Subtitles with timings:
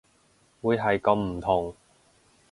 [0.63, 1.75] 會係咁唔同